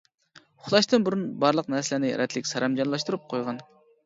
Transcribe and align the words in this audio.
-ئۇخلاشتىن 0.37 1.05
بۇرۇن 1.07 1.25
بارلىق 1.43 1.69
نەرسىلەرنى 1.75 2.15
رەتلىك 2.23 2.51
سەرەمجانلاشتۇرۇپ 2.53 3.29
قويغىن. 3.35 3.63